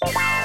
[0.00, 0.36] Bye.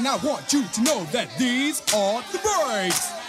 [0.00, 3.19] and I want you to know that these are the breaks.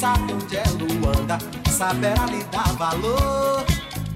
[0.00, 1.36] sabe onde é Luanda,
[1.70, 3.62] saberá lhe dar valor.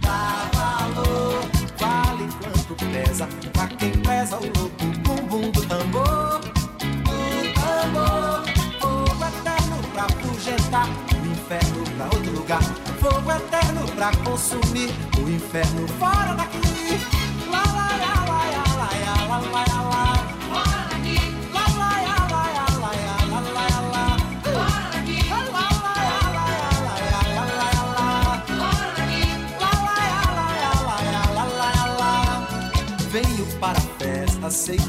[0.00, 1.44] Dá valor,
[1.78, 6.40] vale quanto pesa, pra quem pesa o louco bumbum do tambor.
[6.40, 8.44] Do tambor,
[8.80, 10.88] fogo eterno pra fugentar,
[11.22, 12.62] o inferno pra outro lugar.
[12.98, 16.23] Fogo eterno pra consumir, o inferno fora.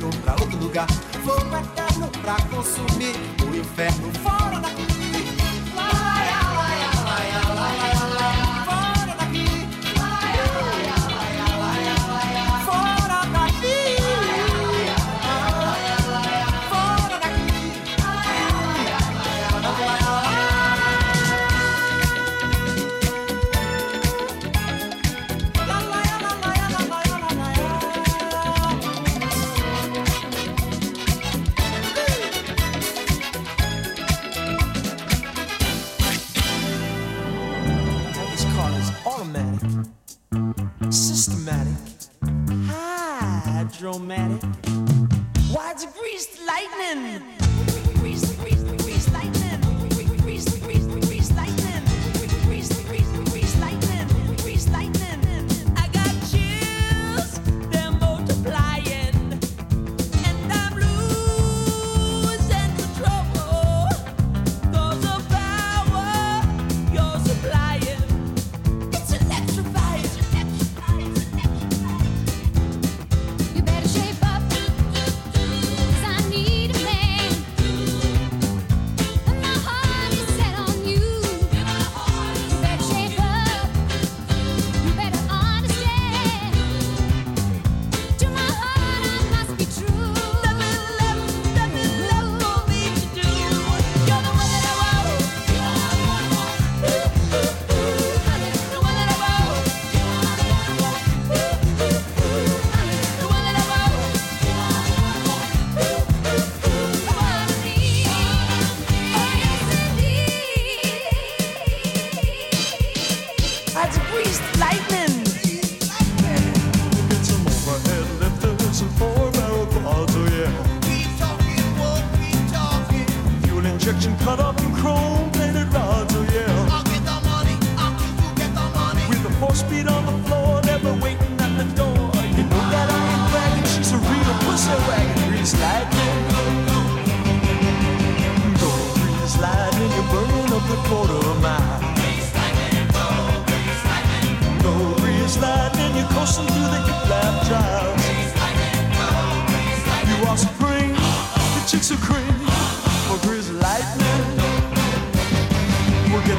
[0.00, 0.86] destino pra outro lugar.
[1.24, 4.89] fogo eterno pra consumir o inferno fora daqui.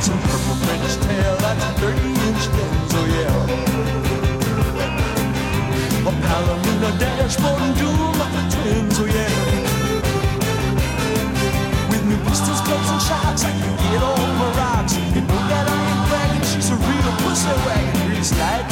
[0.02, 3.46] It's a purple French tail, that's a 30 inch Denzel, yeah.
[6.10, 9.30] A Palomino dashboard and doom like the twins, oh yeah.
[11.92, 14.98] With new pistols, clubs, and shots, I can get off my rocks.
[14.98, 18.71] You know that I ain't bragging, she's a real pussy wagon, grease light.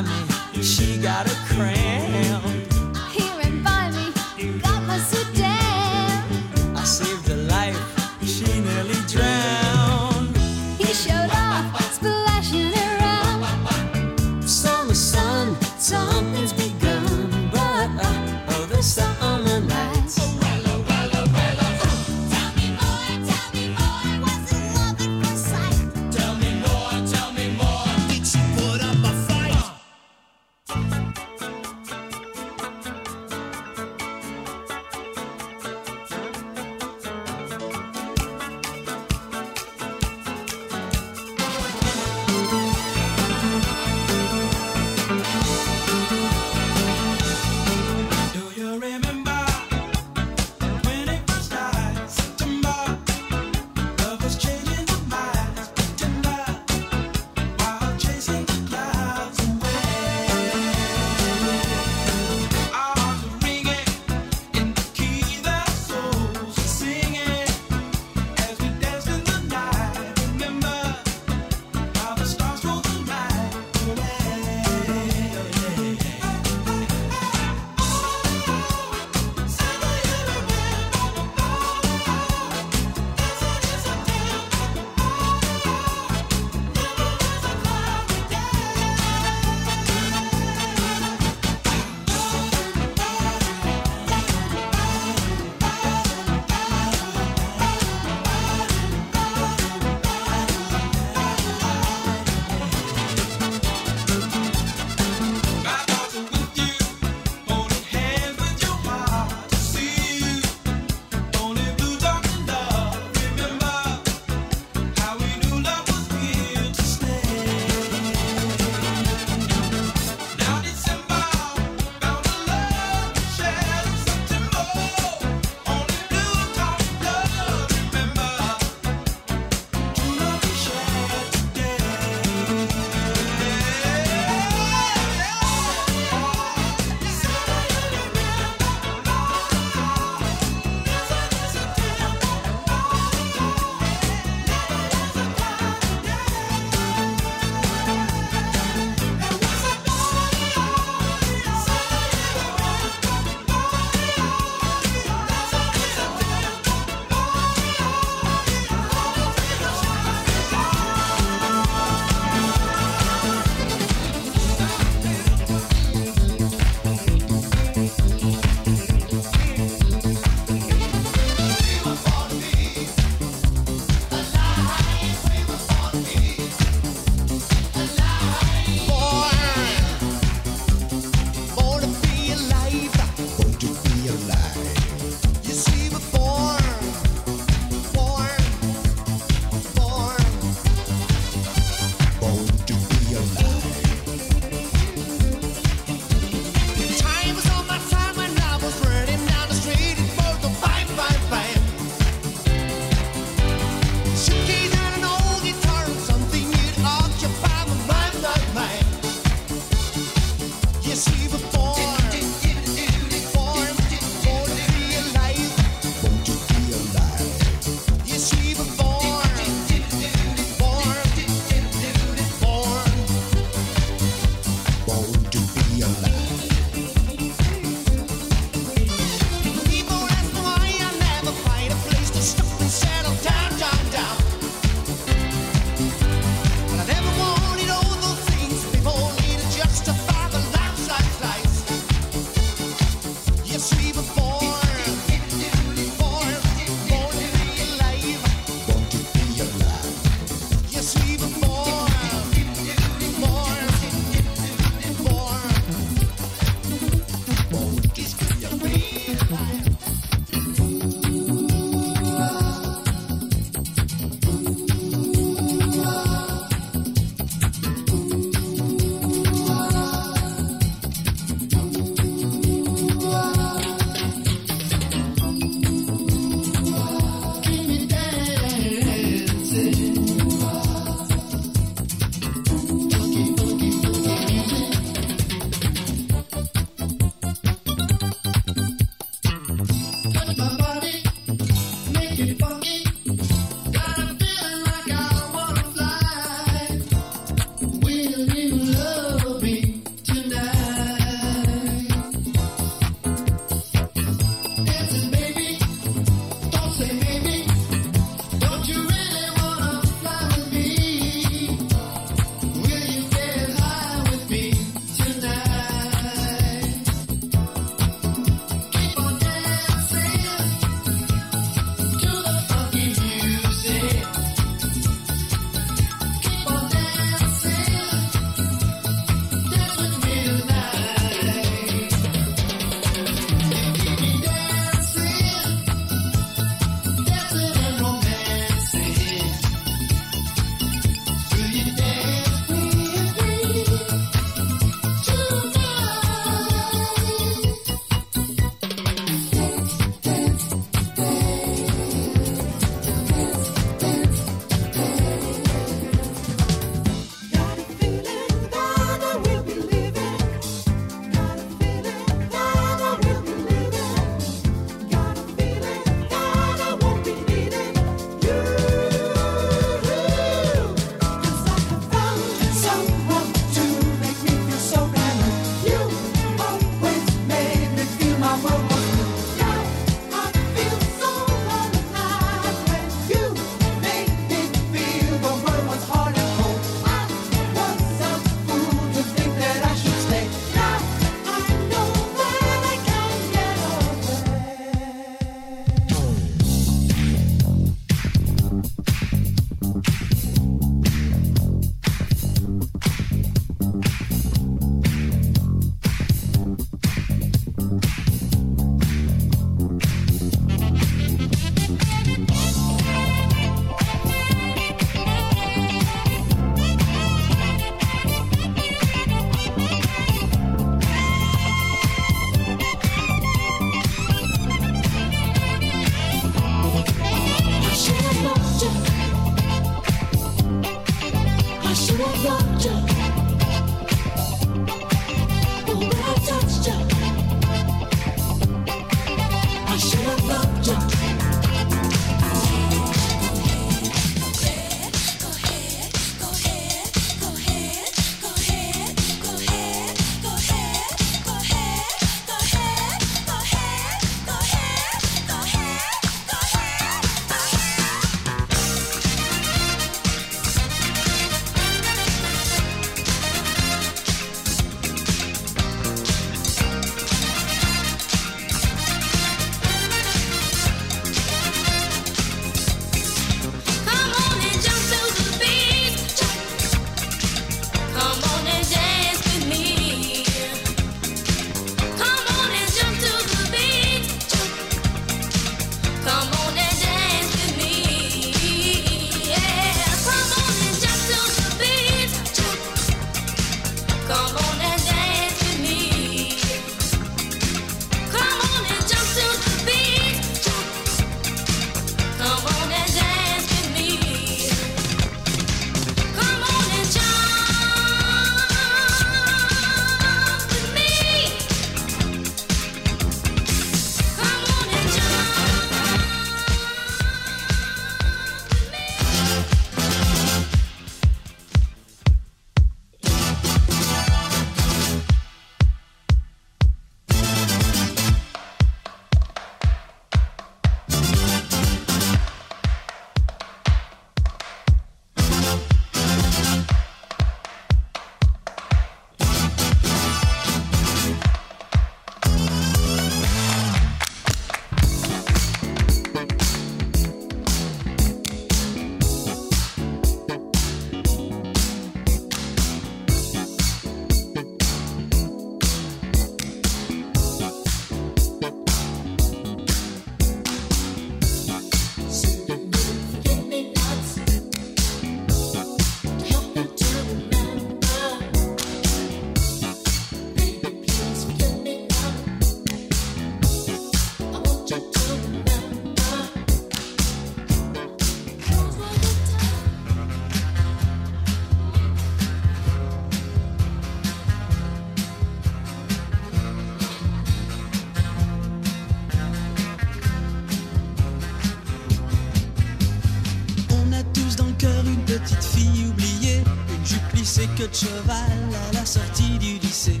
[597.68, 600.00] de cheval à la sortie du lycée.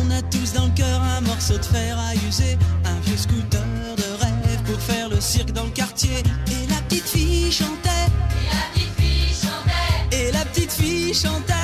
[0.00, 2.56] On a tous dans le cœur un morceau de fer à user,
[2.86, 3.60] un vieux scooter
[3.96, 6.22] de rêve pour faire le cirque dans le quartier.
[6.46, 8.08] Et la petite fille chantait.
[8.32, 10.16] Et la petite fille chantait.
[10.16, 11.57] Et la petite fille chantait.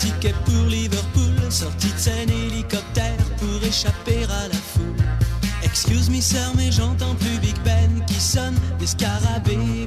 [0.00, 4.96] ticket pour Liverpool, sortie de scène hélicoptère pour échapper à la foule.
[5.62, 9.86] Excuse me sir, mais j'entends plus Big Ben qui sonne des scarabées.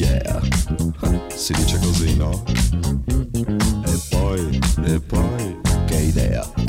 [0.00, 0.40] yeah,
[1.36, 2.42] si dice così, no?
[3.84, 6.59] E poi, e poi, che idea.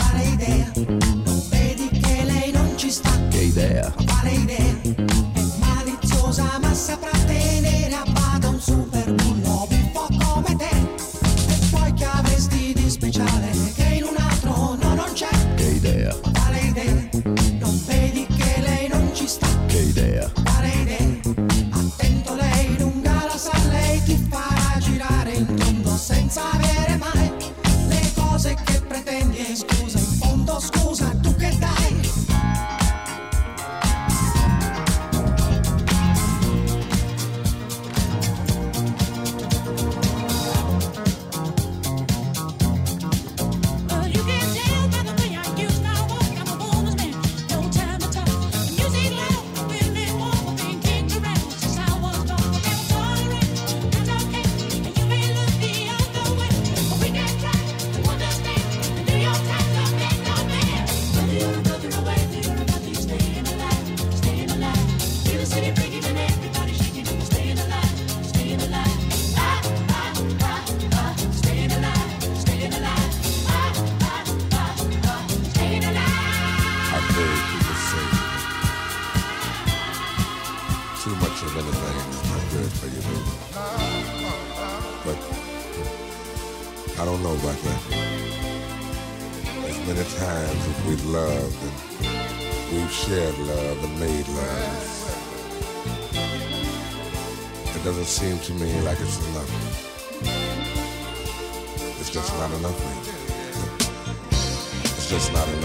[105.22, 105.61] it's not enough.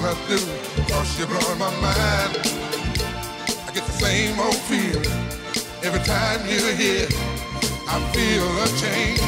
[0.00, 2.36] don't have to Cause you're blowing my mind
[3.66, 5.04] I get the same old feeling
[5.82, 7.08] Every time you're here
[7.88, 9.20] I feel a change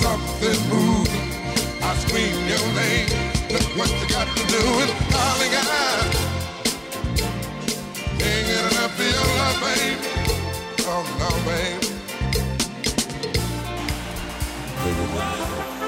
[0.00, 1.28] Something moving
[1.82, 3.08] I scream your name
[3.50, 5.68] Look what you got to do And darling I
[8.18, 9.96] Can't get enough of your love, baby.
[10.92, 11.80] Oh no, babe
[14.84, 15.79] Baby, baby.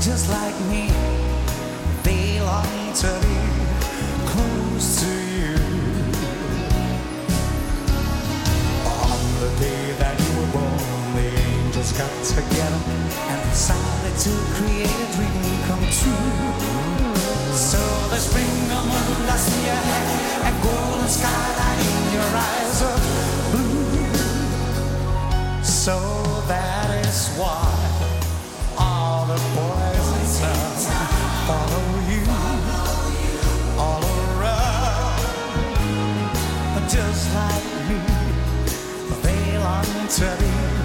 [0.00, 0.88] just like me.
[2.02, 3.36] They long to be
[4.32, 5.56] close to you.
[8.88, 12.80] On the day that you were born, the angels got together
[13.28, 16.32] and decided to create a dream come true.
[17.52, 20.08] So the spring moon I see your head,
[20.48, 23.00] a golden skyline in your eyes of
[23.52, 24.00] blue.
[25.62, 26.29] So
[40.10, 40.79] tell you